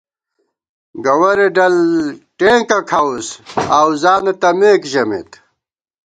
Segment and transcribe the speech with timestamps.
[1.05, 1.75] گوَرے ڈل
[2.37, 3.27] ٹېنکہ کھاؤس
[3.79, 5.31] آؤزانہ تمېک ژَمېت